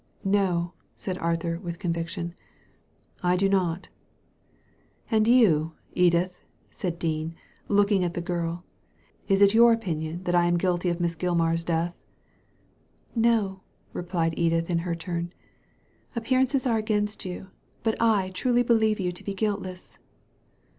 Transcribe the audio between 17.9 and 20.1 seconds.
I truly believe you to be guilt less."